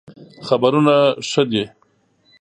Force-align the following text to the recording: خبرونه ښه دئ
خبرونه 0.47 0.95
ښه 1.29 1.43
دئ 1.51 1.65